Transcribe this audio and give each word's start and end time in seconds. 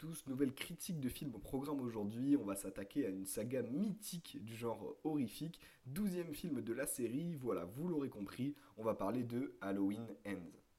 tous, 0.00 0.26
nouvelle 0.26 0.54
critique 0.54 0.98
de 0.98 1.08
film 1.08 1.34
au 1.34 1.38
programme 1.38 1.80
aujourd'hui. 1.80 2.36
On 2.36 2.44
va 2.44 2.54
s'attaquer 2.54 3.06
à 3.06 3.10
une 3.10 3.26
saga 3.26 3.62
mythique 3.62 4.38
du 4.42 4.56
genre 4.56 4.96
horrifique, 5.04 5.60
douzième 5.84 6.32
film 6.32 6.62
de 6.62 6.72
la 6.72 6.86
série. 6.86 7.34
Voilà, 7.34 7.64
vous 7.64 7.88
l'aurez 7.88 8.08
compris, 8.08 8.54
on 8.76 8.82
va 8.82 8.94
parler 8.94 9.22
de 9.22 9.54
Halloween 9.60 10.06
Ends. 10.26 10.69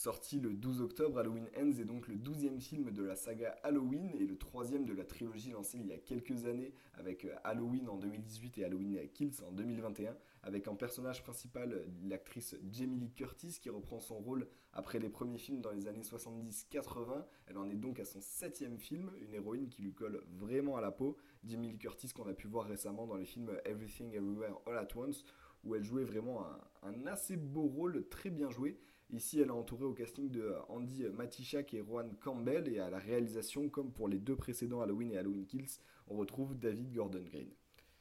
Sorti 0.00 0.40
le 0.40 0.54
12 0.54 0.80
octobre, 0.80 1.18
Halloween 1.18 1.46
Ends 1.58 1.78
est 1.78 1.84
donc 1.84 2.08
le 2.08 2.14
12e 2.14 2.58
film 2.58 2.90
de 2.90 3.02
la 3.02 3.16
saga 3.16 3.50
Halloween 3.62 4.08
et 4.18 4.24
le 4.24 4.38
troisième 4.38 4.86
de 4.86 4.94
la 4.94 5.04
trilogie 5.04 5.50
lancée 5.50 5.76
il 5.76 5.88
y 5.88 5.92
a 5.92 5.98
quelques 5.98 6.46
années 6.46 6.72
avec 6.94 7.26
euh, 7.26 7.34
Halloween 7.44 7.86
en 7.86 7.98
2018 7.98 8.56
et 8.56 8.64
Halloween 8.64 8.98
Kills 9.12 9.42
en 9.46 9.52
2021, 9.52 10.16
avec 10.42 10.68
en 10.68 10.74
personnage 10.74 11.22
principal 11.22 11.84
l'actrice 12.02 12.56
Jamie 12.72 12.98
Lee 12.98 13.12
Curtis 13.12 13.58
qui 13.60 13.68
reprend 13.68 14.00
son 14.00 14.16
rôle 14.16 14.48
après 14.72 15.00
les 15.00 15.10
premiers 15.10 15.36
films 15.36 15.60
dans 15.60 15.70
les 15.70 15.86
années 15.86 16.00
70-80. 16.00 17.26
Elle 17.48 17.58
en 17.58 17.68
est 17.68 17.76
donc 17.76 18.00
à 18.00 18.06
son 18.06 18.22
septième 18.22 18.78
film, 18.78 19.10
une 19.20 19.34
héroïne 19.34 19.68
qui 19.68 19.82
lui 19.82 19.92
colle 19.92 20.24
vraiment 20.32 20.78
à 20.78 20.80
la 20.80 20.92
peau. 20.92 21.18
Jamie 21.44 21.72
Lee 21.72 21.78
Curtis 21.78 22.08
qu'on 22.08 22.26
a 22.26 22.32
pu 22.32 22.46
voir 22.46 22.64
récemment 22.64 23.06
dans 23.06 23.16
les 23.16 23.26
films 23.26 23.50
Everything 23.66 24.14
Everywhere 24.14 24.62
All 24.64 24.78
at 24.78 24.96
Once 24.96 25.26
où 25.64 25.74
elle 25.74 25.84
jouait 25.84 26.04
vraiment 26.04 26.46
un, 26.82 27.06
assez 27.06 27.36
beau 27.36 27.66
rôle, 27.66 28.08
très 28.08 28.30
bien 28.30 28.50
joué. 28.50 28.78
Ici, 29.12 29.40
elle 29.40 29.48
est 29.48 29.50
entourée 29.50 29.84
au 29.84 29.92
casting 29.92 30.30
de 30.30 30.54
Andy 30.68 31.04
Matichak 31.08 31.74
et 31.74 31.80
Rowan 31.80 32.14
Campbell, 32.20 32.68
et 32.68 32.78
à 32.78 32.90
la 32.90 32.98
réalisation, 32.98 33.68
comme 33.68 33.92
pour 33.92 34.06
les 34.06 34.20
deux 34.20 34.36
précédents 34.36 34.82
Halloween 34.82 35.10
et 35.10 35.18
Halloween 35.18 35.46
Kills, 35.46 35.80
on 36.06 36.16
retrouve 36.16 36.56
David 36.56 36.92
Gordon 36.92 37.24
Green. 37.24 37.50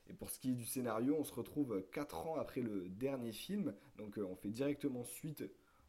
Et 0.08 0.14
pour 0.14 0.30
ce 0.30 0.40
qui 0.40 0.52
est 0.52 0.56
du 0.56 0.66
scénario, 0.66 1.16
on 1.18 1.24
se 1.24 1.34
retrouve 1.34 1.84
4 1.92 2.28
ans 2.28 2.36
après 2.36 2.62
le 2.62 2.90
dernier 2.90 3.32
film, 3.32 3.74
donc 3.98 4.20
euh, 4.20 4.26
on 4.26 4.36
fait 4.36 4.50
directement 4.50 5.04
suite 5.04 5.44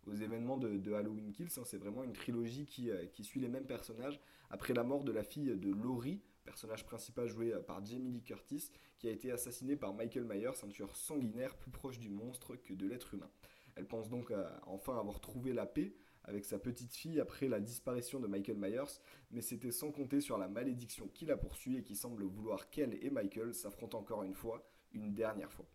aux 0.07 0.15
événements 0.15 0.57
de, 0.57 0.93
Halloween 0.93 1.33
Kills. 1.33 1.49
Hein. 1.59 1.63
C'est 1.67 1.79
vraiment 1.79 2.03
une 2.03 2.15
trilogie 2.15 2.65
qui, 2.65 2.91
euh, 2.91 3.05
qui, 3.07 3.23
suit 3.23 3.41
les 3.41 3.49
mêmes 3.49 3.67
personnages 3.67 4.21
après 4.49 4.73
la 4.73 4.85
mort 4.85 5.05
de 5.05 5.13
la 5.13 5.23
fille 5.23 5.55
de 5.55 5.71
Laurie, 5.71 6.23
personnage 6.45 6.85
principal 6.85 7.29
joué 7.29 7.53
euh, 7.53 7.61
par 7.61 7.85
Jamie 7.85 8.11
Lee 8.11 8.23
Curtis, 8.23 8.71
qui 8.99 9.09
a 9.09 9.11
été 9.11 9.31
assassiné 9.33 9.77
par 9.77 9.93
Michael 9.93 10.25
Myers, 10.25 10.65
un 10.65 10.69
tueur 10.69 10.97
sanguinaire 10.97 11.57
plus 11.57 11.71
proche 11.71 11.99
du 11.99 12.09
monstre 12.09 12.57
que 12.57 12.73
de 12.73 12.87
l'être 12.87 13.15
humain. 13.15 13.31
Elle 13.77 13.87
pense 13.87 14.09
donc 14.09 14.33
enfin 14.67 14.99
avoir 14.99 15.21
trouvé 15.21 15.53
la 15.53 15.67
paix 15.67 15.95
avec 16.25 16.45
sa 16.45 16.59
petite 16.59 16.95
fille 16.95 17.21
après 17.21 17.49
la 17.49 17.61
disparition 17.61 18.21
de 18.21 18.27
Michael 18.27 18.59
Myers, 18.59 19.01
mais 19.31 19.41
c'était 19.41 19.73
sans 19.73 19.91
compter 19.91 20.21
sur 20.21 20.39
la 20.39 20.49
malédiction 20.49 21.09
qui 21.09 21.27
la 21.27 21.37
poursuit 21.37 21.77
et 21.77 21.83
qui 21.83 21.97
semble 21.97 22.25
vouloir 22.25 22.71
qu'elle 22.71 22.95
et 23.05 23.11
Michael 23.11 23.55
s'affrontent 23.55 23.99
encore 23.99 24.23
une 24.23 24.35
fois, 24.35 24.71
une 24.93 25.15
dernière 25.15 25.53
fois. 25.53 25.67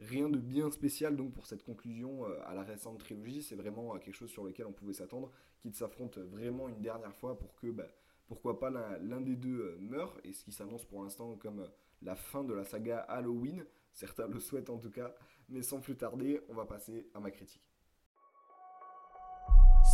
Rien 0.00 0.28
de 0.28 0.38
bien 0.38 0.70
spécial 0.70 1.16
donc 1.16 1.32
pour 1.32 1.46
cette 1.46 1.62
conclusion 1.62 2.26
euh, 2.26 2.36
à 2.46 2.54
la 2.54 2.64
récente 2.64 2.98
trilogie, 2.98 3.42
c'est 3.42 3.54
vraiment 3.54 3.94
euh, 3.94 3.98
quelque 3.98 4.16
chose 4.16 4.30
sur 4.30 4.44
lequel 4.44 4.66
on 4.66 4.72
pouvait 4.72 4.92
s'attendre, 4.92 5.30
qu'ils 5.60 5.74
s'affrontent 5.74 6.20
vraiment 6.20 6.68
une 6.68 6.80
dernière 6.80 7.14
fois 7.14 7.38
pour 7.38 7.54
que, 7.54 7.68
bah, 7.68 7.86
pourquoi 8.26 8.58
pas, 8.58 8.70
l'un 8.70 9.20
des 9.20 9.36
deux 9.36 9.60
euh, 9.60 9.78
meure, 9.80 10.18
et 10.24 10.32
ce 10.32 10.44
qui 10.44 10.52
s'annonce 10.52 10.84
pour 10.84 11.02
l'instant 11.02 11.36
comme 11.36 11.68
la 12.02 12.14
fin 12.14 12.44
de 12.44 12.54
la 12.54 12.64
saga 12.64 12.98
Halloween, 12.98 13.64
certains 13.92 14.26
le 14.26 14.40
souhaitent 14.40 14.70
en 14.70 14.78
tout 14.78 14.90
cas, 14.90 15.14
mais 15.48 15.62
sans 15.62 15.80
plus 15.80 15.96
tarder, 15.96 16.40
on 16.48 16.54
va 16.54 16.64
passer 16.64 17.08
à 17.14 17.20
ma 17.20 17.30
critique. 17.30 17.62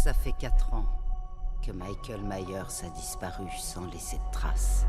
Ça 0.03 0.15
fait 0.15 0.33
4 0.39 0.75
ans 0.75 0.87
que 1.65 1.73
Michael 1.73 2.23
Myers 2.23 2.85
a 2.85 2.91
disparu 2.95 3.47
sans 3.59 3.91
laisser 3.91 4.17
de 4.17 4.33
traces. 4.33 4.87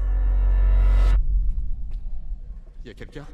Y 2.85 2.89
a 2.89 2.93
quelqu'un? 2.93 3.27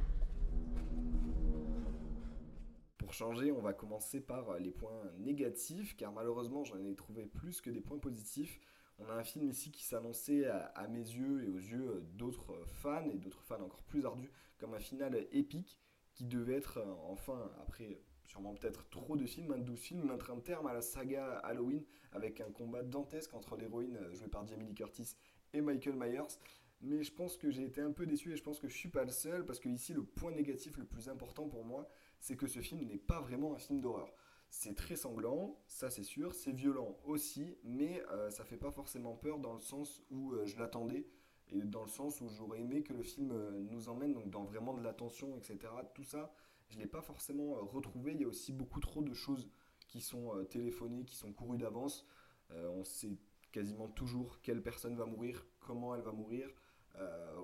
Pour 2.98 3.14
changer, 3.14 3.52
on 3.52 3.62
va 3.62 3.74
commencer 3.74 4.20
par 4.20 4.58
les 4.60 4.72
points 4.72 5.04
négatifs, 5.20 5.96
car 5.96 6.12
malheureusement 6.12 6.64
j'en 6.64 6.78
ai 6.80 6.96
trouvé 6.96 7.26
plus 7.26 7.62
que 7.62 7.70
des 7.70 7.80
points 7.80 8.00
positifs. 8.00 8.60
On 9.00 9.10
a 9.10 9.14
un 9.14 9.24
film 9.24 9.50
ici 9.50 9.72
qui 9.72 9.84
s'annonçait 9.84 10.46
à, 10.48 10.88
mes 10.88 11.00
yeux 11.00 11.44
et 11.44 11.50
aux 11.50 11.60
yeux 11.60 12.04
d'autres 12.14 12.64
fans, 12.66 13.10
et 13.10 13.18
d'autres 13.18 13.44
fans 13.44 13.62
encore 13.62 13.84
plus 13.84 14.06
ardus, 14.06 14.32
comme 14.58 14.74
un 14.74 14.80
final 14.80 15.28
épique 15.32 15.80
qui 16.14 16.26
devait 16.26 16.56
être 16.56 16.84
enfin, 17.04 17.52
après 17.62 18.02
sûrement 18.28 18.54
peut-être 18.54 18.90
trop 18.90 19.16
de 19.16 19.26
films, 19.26 19.54
un 19.54 19.60
12 19.60 19.80
films, 19.80 20.04
mettre 20.04 20.32
un 20.32 20.40
terme 20.40 20.68
à 20.68 20.74
la 20.74 20.82
saga 20.82 21.38
Halloween 21.40 21.84
avec 22.12 22.42
un 22.42 22.52
combat 22.52 22.84
dantesque 22.84 23.34
entre 23.34 23.56
l'héroïne 23.56 23.98
jouée 24.14 24.28
par 24.28 24.46
Jamie 24.46 24.66
Lee 24.66 24.76
Curtis 24.76 25.16
et 25.54 25.62
Michael 25.62 25.96
Myers. 25.96 26.38
Mais 26.82 27.04
je 27.04 27.12
pense 27.12 27.38
que 27.38 27.50
j'ai 27.50 27.64
été 27.64 27.82
un 27.82 27.92
peu 27.92 28.06
déçu 28.06 28.34
et 28.34 28.36
je 28.36 28.44
pense 28.44 28.60
que 28.60 28.68
je 28.68 28.76
suis 28.76 28.90
pas 28.90 29.04
le 29.04 29.12
seul 29.12 29.46
parce 29.46 29.60
que 29.60 29.70
ici 29.70 29.94
le 29.94 30.04
point 30.04 30.32
négatif 30.32 30.78
le 30.78 30.86
plus 30.86 31.10
important 31.10 31.48
pour 31.48 31.66
moi, 31.66 31.90
c'est 32.20 32.36
que 32.36 32.48
ce 32.48 32.60
film 32.60 32.86
n'est 32.86 32.98
pas 32.98 33.20
vraiment 33.20 33.54
un 33.54 33.58
film 33.58 33.82
d'horreur. 33.82 34.14
C'est 34.50 34.76
très 34.76 34.96
sanglant, 34.96 35.60
ça 35.68 35.90
c'est 35.90 36.04
sûr, 36.04 36.34
c'est 36.34 36.52
violent 36.52 36.98
aussi, 37.06 37.58
mais 37.64 38.04
euh, 38.12 38.30
ça 38.30 38.46
fait 38.46 38.58
pas 38.58 38.72
forcément 38.72 39.16
peur 39.16 39.40
dans 39.40 39.54
le 39.54 39.60
sens 39.60 40.02
où 40.10 40.32
euh, 40.32 40.46
je 40.46 40.58
l'attendais 40.58 41.06
et 41.50 41.62
dans 41.62 41.84
le 41.84 41.90
sens 41.90 42.22
où 42.22 42.30
j'aurais 42.30 42.62
aimé 42.62 42.82
que 42.82 42.94
le 42.94 43.04
film 43.04 43.32
euh, 43.32 43.52
nous 43.70 43.90
emmène 43.90 44.14
donc 44.14 44.30
dans 44.30 44.44
vraiment 44.44 44.74
de 44.74 44.82
l'attention, 44.82 45.36
etc. 45.38 45.60
Tout 45.94 46.04
ça, 46.04 46.34
je 46.70 46.80
l'ai 46.80 46.88
pas 46.88 47.02
forcément 47.02 47.56
retrouvé. 47.56 48.14
Il 48.14 48.22
y 48.22 48.24
a 48.24 48.28
aussi 48.28 48.54
beaucoup 48.54 48.80
trop 48.80 49.02
de 49.02 49.14
choses 49.14 49.50
qui 49.88 50.02
sont 50.02 50.34
téléphonées, 50.50 51.06
qui 51.06 51.16
sont 51.16 51.32
courues 51.32 51.58
d'avance. 51.58 52.06
on 52.52 52.84
sait 52.84 53.18
quasiment 53.54 53.88
toujours 53.88 54.42
quelle 54.42 54.62
personne 54.62 54.98
va 54.98 55.06
mourir, 55.06 55.46
comment 55.62 55.96
elle 55.96 56.02
va 56.02 56.12
mourir. 56.12 56.50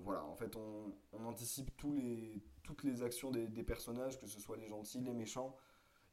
voilà, 0.02 0.26
en 0.26 0.36
fait, 0.36 0.58
on, 0.58 0.94
anticipe 1.26 1.72
tous 1.78 1.94
les, 1.94 2.44
toutes 2.64 2.84
les 2.84 3.02
actions 3.02 3.32
des, 3.32 3.48
des, 3.48 3.64
personnages, 3.64 4.20
que 4.20 4.28
ce 4.28 4.42
soit 4.42 4.58
les 4.58 4.68
gentils, 4.68 5.00
les 5.00 5.14
méchants. 5.14 5.56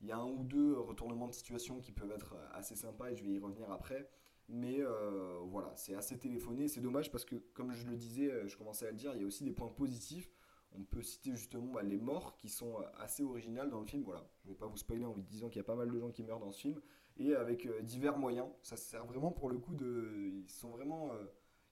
Il 0.00 0.09
y 0.09 0.12
a 0.12 0.19
un 0.19 0.27
ou 0.27 0.44
deux 0.44 0.78
retournements 0.78 1.28
de 1.28 1.34
situation 1.34 1.81
qui 1.81 1.93
peuvent 1.93 2.12
être 2.12 2.34
assez 2.53 2.75
sympas 2.75 3.11
et 3.11 3.16
je 3.16 3.25
vais 3.25 3.33
y 3.33 3.38
revenir 3.38 3.71
après. 3.71 4.09
Mais 4.50 4.81
euh, 4.81 5.38
voilà, 5.44 5.72
c'est 5.77 5.94
assez 5.94 6.19
téléphoné. 6.19 6.66
C'est 6.66 6.81
dommage 6.81 7.11
parce 7.11 7.25
que, 7.25 7.37
comme 7.55 7.72
je 7.72 7.87
le 7.87 7.97
disais, 7.97 8.31
euh, 8.31 8.49
je 8.49 8.56
commençais 8.56 8.87
à 8.87 8.91
le 8.91 8.97
dire, 8.97 9.12
il 9.15 9.21
y 9.21 9.25
a 9.25 9.27
aussi 9.27 9.44
des 9.44 9.53
points 9.53 9.69
positifs. 9.69 10.28
On 10.72 10.83
peut 10.83 11.03
citer 11.03 11.31
justement 11.33 11.72
bah, 11.72 11.83
les 11.83 11.99
morts 11.99 12.37
qui 12.37 12.49
sont 12.49 12.81
euh, 12.81 12.84
assez 12.99 13.22
originales 13.22 13.71
dans 13.71 13.81
le 13.81 13.87
film. 13.87 14.03
Voilà, 14.03 14.28
je 14.43 14.49
ne 14.49 14.53
vais 14.53 14.59
pas 14.59 14.66
vous 14.66 14.77
spoiler 14.77 15.05
en 15.05 15.12
vous 15.12 15.22
disant 15.22 15.49
qu'il 15.49 15.59
y 15.59 15.61
a 15.61 15.65
pas 15.65 15.77
mal 15.77 15.91
de 15.91 15.99
gens 15.99 16.11
qui 16.11 16.25
meurent 16.25 16.41
dans 16.41 16.50
ce 16.50 16.61
film. 16.61 16.81
Et 17.17 17.34
avec 17.34 17.69
divers 17.84 18.19
moyens. 18.19 18.49
Ça 18.62 18.77
sert 18.77 19.05
vraiment 19.05 19.31
pour 19.31 19.50
le 19.50 19.59
coup 19.59 19.75
de. 19.75 20.32
Ils 20.32 20.50
sont 20.50 20.71
vraiment 20.71 21.11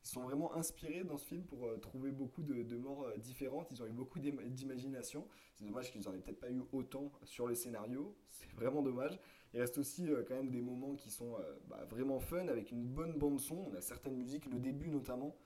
sont 0.09 0.23
vraiment 0.23 0.55
inspirés 0.55 1.05
dans 1.05 1.19
ce 1.19 1.27
film 1.27 1.43
pour 1.45 1.67
euh, 1.67 1.77
trouver 1.77 2.11
beaucoup 2.11 2.43
de, 2.43 2.77
morts 2.77 3.05
euh, 3.05 3.17
différentes. 3.19 3.71
Ils 3.71 3.83
ont 3.83 3.87
eu 3.87 3.93
beaucoup 3.93 4.19
d'imagination. 4.19 5.27
C'est 5.55 5.65
dommage 5.65 5.93
qu'ils 5.93 6.03
n'en 6.03 6.15
aient 6.15 6.21
peut-être 6.21 6.41
pas 6.41 6.51
eu 6.51 6.63
autant 6.73 7.13
sur 7.25 7.47
les 7.47 7.55
scénarios. 7.55 8.17
C'est 8.31 8.51
vraiment 8.53 8.83
dommage. 8.83 9.19
Il 9.53 9.61
reste 9.61 9.79
aussi 9.79 10.11
euh, 10.11 10.25
quand 10.27 10.35
même 10.35 10.51
des 10.51 10.63
moments 10.63 10.95
qui 10.95 11.11
sont 11.11 11.37
bah, 11.69 11.85
vraiment 11.91 12.21
fun 12.21 12.49
avec 12.49 12.71
une 12.71 12.85
bonne 12.85 13.19
bande 13.19 13.39
son. 13.39 13.67
On 13.71 13.75
a 13.75 13.81
certaines 13.81 14.17
musiques, 14.17 14.47
le 14.47 14.59
début 14.59 14.89
notamment, 14.89 15.37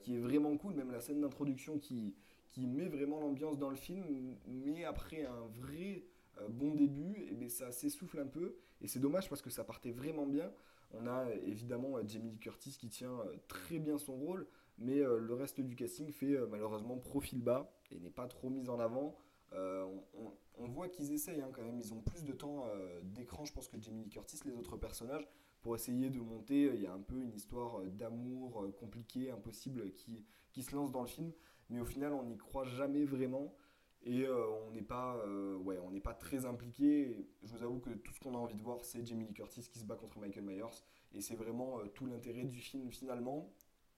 qui 0.00 0.16
est 0.16 0.18
vraiment 0.20 0.56
cool. 0.56 0.74
Même 0.74 0.90
la 0.90 1.00
scène 1.00 1.20
d'introduction 1.20 1.78
qui, 1.78 2.14
qui 2.50 2.66
met 2.66 2.88
vraiment 2.88 3.20
l'ambiance 3.20 3.58
dans 3.58 3.70
le 3.70 3.76
film. 3.76 4.36
Mais 4.46 4.84
après 4.84 5.24
un 5.24 5.46
vrai 5.60 6.04
bon 6.48 6.74
début, 6.74 7.14
et 7.18 7.28
eh 7.32 7.34
bien 7.34 7.48
ça 7.48 7.72
s'essouffle 7.72 8.20
un 8.20 8.26
peu. 8.26 8.56
Et 8.80 8.86
c'est 8.86 9.00
dommage 9.00 9.28
parce 9.28 9.42
que 9.42 9.50
ça 9.50 9.64
partait 9.64 9.90
vraiment 9.90 10.26
bien. 10.26 10.50
On 10.92 11.06
a 11.06 11.30
évidemment 11.46 11.96
Jamie 12.06 12.30
Lee 12.30 12.38
Curtis 12.38 12.76
qui 12.78 12.88
tient 12.88 13.20
euh, 13.20 13.36
très 13.46 13.78
bien 13.78 13.98
son 13.98 14.14
rôle, 14.14 14.46
mais 14.78 15.00
euh, 15.00 15.18
le 15.18 15.34
reste 15.34 15.60
du 15.60 15.76
casting 15.76 16.10
fait 16.10 16.36
euh, 16.36 16.46
malheureusement 16.46 16.96
profil 16.96 17.42
bas 17.42 17.70
et 17.90 17.98
n'est 17.98 18.10
pas 18.10 18.26
trop 18.26 18.48
mis 18.48 18.68
en 18.68 18.80
avant. 18.80 19.16
on, 19.52 20.66
voit 20.68 20.88
qu'ils 20.88 21.12
essayent 21.12 21.40
hein, 21.40 21.50
quand 21.52 21.62
même, 21.62 21.78
ils 21.78 21.92
ont 21.92 22.00
plus 22.00 22.24
de 22.24 22.32
temps 22.32 22.66
d'écran, 23.02 23.44
je 23.44 23.52
pense, 23.52 23.68
que 23.68 23.80
Jamie 23.80 24.04
Lee 24.04 24.10
Curtis, 24.10 24.40
les 24.44 24.54
autres 24.54 24.76
personnages, 24.76 25.26
pour 25.62 25.74
essayer 25.74 26.10
de 26.10 26.20
monter. 26.20 26.70
Il 26.74 26.82
y 26.82 26.86
a 26.86 26.92
un 26.92 27.00
peu 27.00 27.20
une 27.22 27.32
histoire 27.32 27.82
d'amour 27.84 28.66
compliquée, 28.78 29.30
impossible, 29.30 29.92
qui, 29.94 30.26
qui 30.52 30.62
se 30.62 30.74
lance 30.74 30.92
dans 30.92 31.00
le 31.00 31.06
film, 31.06 31.32
mais 31.70 31.80
au 31.80 31.86
final, 31.86 32.12
on 32.12 32.24
n'y 32.24 32.36
croit 32.36 32.64
jamais 32.64 33.04
vraiment. 33.04 33.54
Et 34.04 34.22
euh, 34.22 34.46
on 34.66 34.70
n'est 34.70 34.82
pas, 34.82 35.16
euh, 35.26 35.56
ouais, 35.56 35.78
on 35.84 35.90
n'est 35.90 36.00
pas 36.00 36.14
très 36.14 36.46
impliqué. 36.46 37.28
Je 37.42 37.54
vous 37.54 37.62
avoue 37.62 37.80
que 37.80 37.90
tout 37.90 38.12
ce 38.12 38.20
qu'on 38.20 38.34
a 38.34 38.38
envie 38.38 38.54
de 38.54 38.62
voir, 38.62 38.84
c'est 38.84 39.04
Jamie 39.04 39.26
Lee 39.26 39.34
Curtis 39.34 39.68
qui 39.70 39.78
se 39.78 39.84
bat 39.84 39.96
contre 39.96 40.18
Michael 40.18 40.44
Myers. 40.44 40.84
Et 41.12 41.20
c'est 41.20 41.34
vraiment 41.34 41.80
euh, 41.80 41.86
tout 41.86 42.06
l'intérêt 42.06 42.44
du 42.44 42.60
film 42.60 42.90
finalement. 42.90 43.50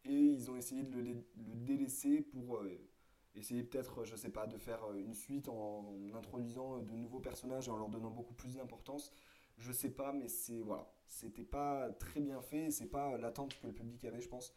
Et 0.05 0.15
ils 0.15 0.51
ont 0.51 0.57
essayé 0.57 0.83
de 0.83 0.99
le, 0.99 1.25
délaisser 1.37 2.23
pour 2.23 2.63
essayer 3.35 3.63
peut-être, 3.63 4.05
je 4.05 4.17
sais 4.17 4.31
pas, 4.31 4.47
de 4.47 4.57
faire 4.57 4.81
une 4.95 5.13
suite 5.13 5.49
en, 5.51 5.95
introduisant 6.15 6.79
de 6.79 6.93
nouveaux 6.93 7.21
personnages 7.21 7.69
et 7.69 7.71
en 7.71 7.77
leur 7.77 7.91
donnant 7.91 8.11
beaucoup 8.11 8.33
plus 8.33 8.55
d'importance. 8.55 9.13
Je 9.59 9.73
sais 9.73 9.91
pas, 9.91 10.15
mais 10.15 10.29
c'est 10.29 10.63
voilà, 10.63 10.91
c'était 11.07 11.45
pas 11.45 11.91
très 11.91 12.21
bien 12.21 12.41
fait. 12.41 12.71
C'est 12.71 12.89
pas 12.89 13.19
l'attente 13.19 13.61
que 13.61 13.67
le 13.67 13.75
public 13.75 14.03
avait, 14.07 14.23
je 14.23 14.29
pense, 14.29 14.55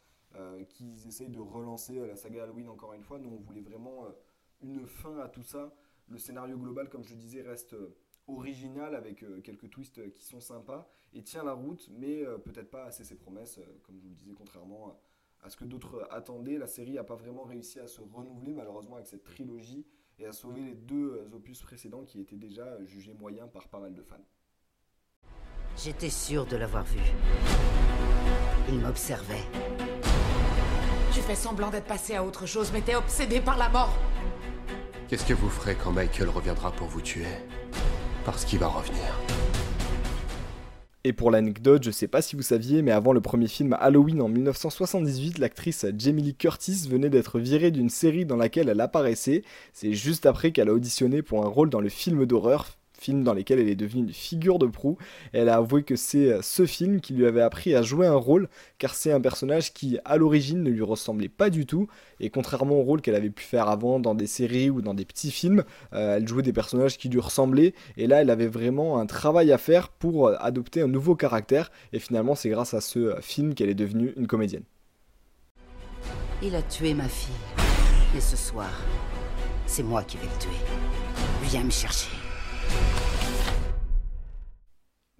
qu'ils 0.70 1.06
essayent 1.06 1.28
de 1.28 1.40
relancer 1.40 1.94
la 2.06 2.16
saga 2.16 2.44
Halloween 2.44 2.70
encore 2.70 2.94
une 2.94 3.02
fois. 3.02 3.18
Nous, 3.18 3.28
on 3.28 3.40
voulait 3.40 3.60
vraiment 3.60 4.06
une 4.62 4.86
fin 4.86 5.18
à 5.18 5.28
tout 5.28 5.42
ça. 5.42 5.74
Le 6.08 6.18
scénario 6.18 6.58
global, 6.58 6.88
comme 6.88 7.04
je 7.04 7.14
disais, 7.14 7.42
reste 7.42 7.74
euh, 7.74 7.96
original 8.26 8.94
avec 8.94 9.22
euh, 9.22 9.40
quelques 9.40 9.70
twists 9.70 9.98
euh, 9.98 10.10
qui 10.10 10.24
sont 10.24 10.40
sympas 10.40 10.88
et 11.12 11.22
tient 11.22 11.44
la 11.44 11.52
route, 11.52 11.88
mais 11.92 12.24
peut-être 12.44 12.70
pas 12.70 12.86
assez 12.86 13.04
ses 13.04 13.14
promesses, 13.14 13.60
comme 13.84 13.96
je 13.96 14.02
vous 14.02 14.08
le 14.08 14.16
disais, 14.16 14.32
contrairement 14.36 14.98
à 15.42 15.48
ce 15.48 15.56
que 15.56 15.64
d'autres 15.64 16.08
attendaient. 16.10 16.58
La 16.58 16.66
série 16.66 16.94
n'a 16.94 17.04
pas 17.04 17.14
vraiment 17.14 17.44
réussi 17.44 17.78
à 17.78 17.86
se 17.86 18.00
renouveler, 18.00 18.52
malheureusement, 18.52 18.96
avec 18.96 19.06
cette 19.06 19.22
trilogie 19.22 19.86
et 20.18 20.26
à 20.26 20.32
sauver 20.32 20.62
les 20.62 20.74
deux 20.74 21.24
opus 21.32 21.62
précédents 21.62 22.04
qui 22.04 22.20
étaient 22.20 22.34
déjà 22.34 22.82
jugés 22.84 23.14
moyens 23.14 23.48
par 23.48 23.68
pas 23.68 23.78
mal 23.78 23.94
de 23.94 24.02
fans. 24.02 24.26
J'étais 25.76 26.10
sûr 26.10 26.46
de 26.46 26.56
l'avoir 26.56 26.84
vu. 26.84 27.00
Il 28.68 28.80
m'observait. 28.80 29.44
Tu 31.12 31.20
fais 31.20 31.36
semblant 31.36 31.70
d'être 31.70 31.86
passé 31.86 32.16
à 32.16 32.24
autre 32.24 32.44
chose, 32.46 32.72
mais 32.72 32.80
t'es 32.80 32.96
obsédé 32.96 33.40
par 33.40 33.56
la 33.56 33.68
mort. 33.68 33.96
Qu'est-ce 35.08 35.26
que 35.26 35.34
vous 35.34 35.50
ferez 35.50 35.74
quand 35.74 35.92
Michael 35.92 36.30
reviendra 36.30 36.72
pour 36.72 36.88
vous 36.88 37.02
tuer 37.02 37.26
Parce 38.24 38.46
qu'il 38.46 38.58
va 38.58 38.68
revenir. 38.68 39.20
Et 41.04 41.12
pour 41.12 41.30
l'anecdote, 41.30 41.82
je 41.84 41.90
sais 41.90 42.08
pas 42.08 42.22
si 42.22 42.36
vous 42.36 42.42
saviez, 42.42 42.80
mais 42.80 42.90
avant 42.90 43.12
le 43.12 43.20
premier 43.20 43.46
film 43.46 43.76
Halloween 43.78 44.22
en 44.22 44.28
1978, 44.28 45.36
l'actrice 45.38 45.84
Jamie 45.98 46.22
Lee 46.22 46.34
Curtis 46.34 46.88
venait 46.88 47.10
d'être 47.10 47.38
virée 47.38 47.70
d'une 47.70 47.90
série 47.90 48.24
dans 48.24 48.36
laquelle 48.36 48.70
elle 48.70 48.80
apparaissait. 48.80 49.42
C'est 49.74 49.92
juste 49.92 50.24
après 50.24 50.52
qu'elle 50.52 50.70
a 50.70 50.72
auditionné 50.72 51.20
pour 51.20 51.44
un 51.44 51.48
rôle 51.48 51.68
dans 51.68 51.80
le 51.80 51.90
film 51.90 52.24
d'horreur 52.24 52.78
dans 53.12 53.34
lesquels 53.34 53.58
elle 53.58 53.68
est 53.68 53.76
devenue 53.76 54.04
une 54.04 54.12
figure 54.12 54.58
de 54.58 54.66
proue. 54.66 54.96
Elle 55.32 55.48
a 55.48 55.56
avoué 55.56 55.82
que 55.82 55.96
c'est 55.96 56.32
euh, 56.32 56.42
ce 56.42 56.66
film 56.66 57.00
qui 57.00 57.12
lui 57.12 57.26
avait 57.26 57.42
appris 57.42 57.74
à 57.74 57.82
jouer 57.82 58.06
un 58.06 58.14
rôle, 58.14 58.48
car 58.78 58.94
c'est 58.94 59.12
un 59.12 59.20
personnage 59.20 59.72
qui, 59.72 59.98
à 60.04 60.16
l'origine, 60.16 60.62
ne 60.62 60.70
lui 60.70 60.82
ressemblait 60.82 61.28
pas 61.28 61.50
du 61.50 61.66
tout. 61.66 61.88
Et 62.20 62.30
contrairement 62.30 62.76
au 62.76 62.82
rôle 62.82 63.00
qu'elle 63.02 63.14
avait 63.14 63.30
pu 63.30 63.44
faire 63.44 63.68
avant 63.68 64.00
dans 64.00 64.14
des 64.14 64.26
séries 64.26 64.70
ou 64.70 64.80
dans 64.80 64.94
des 64.94 65.04
petits 65.04 65.30
films, 65.30 65.64
euh, 65.92 66.16
elle 66.16 66.26
jouait 66.26 66.42
des 66.42 66.52
personnages 66.52 66.96
qui 66.96 67.08
lui 67.08 67.20
ressemblaient. 67.20 67.74
Et 67.96 68.06
là, 68.06 68.22
elle 68.22 68.30
avait 68.30 68.46
vraiment 68.46 68.98
un 68.98 69.06
travail 69.06 69.52
à 69.52 69.58
faire 69.58 69.88
pour 69.88 70.28
euh, 70.28 70.36
adopter 70.40 70.80
un 70.80 70.88
nouveau 70.88 71.14
caractère. 71.14 71.70
Et 71.92 71.98
finalement, 71.98 72.34
c'est 72.34 72.48
grâce 72.48 72.74
à 72.74 72.80
ce 72.80 73.14
film 73.20 73.54
qu'elle 73.54 73.68
est 73.68 73.74
devenue 73.74 74.12
une 74.16 74.26
comédienne. 74.26 74.64
Il 76.42 76.54
a 76.54 76.62
tué 76.62 76.94
ma 76.94 77.08
fille. 77.08 77.34
Et 78.16 78.20
ce 78.20 78.36
soir, 78.36 78.70
c'est 79.66 79.82
moi 79.82 80.02
qui 80.04 80.16
vais 80.18 80.24
le 80.24 80.38
tuer. 80.38 80.50
Viens 81.42 81.64
me 81.64 81.70
chercher. 81.70 82.10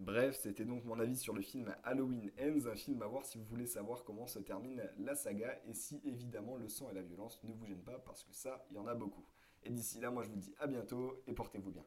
Bref, 0.04 0.36
c'était 0.36 0.66
donc 0.66 0.84
mon 0.84 1.00
avis 1.00 1.16
sur 1.16 1.32
le 1.32 1.40
film 1.40 1.74
Halloween 1.82 2.30
Ends, 2.38 2.66
un 2.66 2.76
film 2.76 3.00
à 3.00 3.06
voir 3.06 3.24
si 3.24 3.38
vous 3.38 3.44
voulez 3.46 3.66
savoir 3.66 4.04
comment 4.04 4.26
se 4.26 4.38
termine 4.38 4.86
la 4.98 5.14
saga 5.14 5.58
et 5.66 5.72
si 5.72 5.98
évidemment 6.04 6.58
le 6.58 6.68
sang 6.68 6.90
et 6.90 6.94
la 6.94 7.00
violence 7.00 7.42
ne 7.42 7.54
vous 7.54 7.64
gênent 7.64 7.82
pas 7.82 7.98
parce 8.00 8.22
que 8.22 8.34
ça, 8.34 8.66
il 8.70 8.76
y 8.76 8.78
en 8.78 8.86
a 8.86 8.94
beaucoup. 8.94 9.24
Et 9.62 9.70
d'ici 9.70 10.00
là, 10.00 10.10
moi 10.10 10.22
je 10.22 10.28
vous 10.28 10.36
dis 10.36 10.54
à 10.58 10.66
bientôt 10.66 11.22
et 11.26 11.32
portez-vous 11.32 11.70
bien. 11.70 11.86